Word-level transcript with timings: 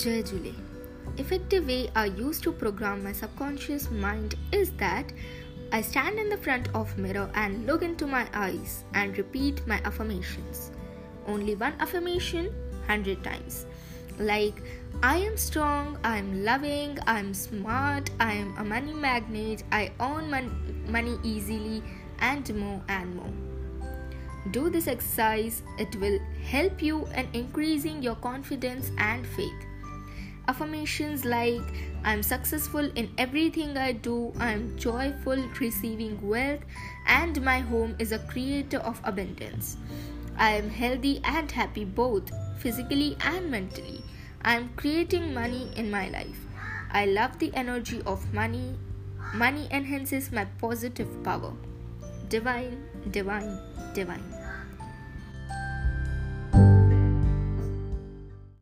Jai 0.00 0.22
Jule. 0.22 0.54
Effective 1.18 1.66
way 1.66 1.90
I 1.94 2.06
use 2.06 2.40
to 2.40 2.52
program 2.52 3.04
my 3.04 3.12
subconscious 3.12 3.90
mind 3.90 4.34
is 4.50 4.70
that 4.78 5.12
I 5.72 5.82
stand 5.82 6.18
in 6.18 6.30
the 6.30 6.38
front 6.38 6.70
of 6.74 6.96
mirror 6.96 7.30
and 7.34 7.66
look 7.66 7.82
into 7.82 8.06
my 8.06 8.26
eyes 8.32 8.84
and 8.94 9.18
repeat 9.18 9.66
my 9.66 9.78
affirmations. 9.84 10.70
Only 11.26 11.54
one 11.54 11.74
affirmation 11.80 12.46
100 12.86 13.22
times. 13.22 13.66
Like 14.18 14.62
I 15.02 15.18
am 15.18 15.36
strong, 15.36 15.98
I 16.02 16.16
am 16.16 16.44
loving, 16.46 16.98
I 17.06 17.18
am 17.18 17.34
smart, 17.34 18.08
I 18.20 18.32
am 18.32 18.56
a 18.56 18.64
money 18.64 18.94
magnet, 18.94 19.64
I 19.70 19.92
earn 20.00 20.30
mon- 20.30 20.82
money 20.88 21.18
easily 21.22 21.82
and 22.20 22.54
more 22.56 22.80
and 22.88 23.16
more. 23.16 23.34
Do 24.50 24.70
this 24.70 24.86
exercise, 24.86 25.62
it 25.78 25.94
will 25.96 26.18
help 26.42 26.82
you 26.82 27.06
in 27.14 27.28
increasing 27.34 28.02
your 28.02 28.14
confidence 28.14 28.92
and 28.96 29.26
faith. 29.26 29.66
Affirmations 30.48 31.24
like 31.24 31.62
I'm 32.04 32.22
successful 32.22 32.90
in 32.94 33.10
everything 33.18 33.76
I 33.76 33.92
do, 33.92 34.32
I'm 34.38 34.76
joyful 34.78 35.36
receiving 35.60 36.20
wealth, 36.26 36.60
and 37.06 37.40
my 37.42 37.60
home 37.60 37.94
is 37.98 38.12
a 38.12 38.18
creator 38.18 38.78
of 38.78 39.00
abundance. 39.04 39.76
I 40.36 40.50
am 40.52 40.70
healthy 40.70 41.20
and 41.24 41.50
happy 41.50 41.84
both 41.84 42.30
physically 42.58 43.16
and 43.20 43.50
mentally. 43.50 44.02
I 44.42 44.56
am 44.56 44.70
creating 44.76 45.34
money 45.34 45.70
in 45.76 45.90
my 45.90 46.08
life. 46.08 46.46
I 46.90 47.06
love 47.06 47.38
the 47.38 47.54
energy 47.54 48.02
of 48.06 48.32
money. 48.32 48.76
Money 49.34 49.68
enhances 49.70 50.32
my 50.32 50.46
positive 50.58 51.22
power 51.22 51.52
divine, 52.28 52.82
divine, 53.10 53.58
divine. 53.92 54.39